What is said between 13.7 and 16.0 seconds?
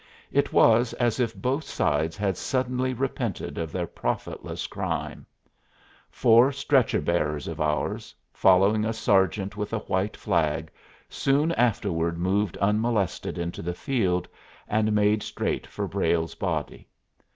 field, and made straight for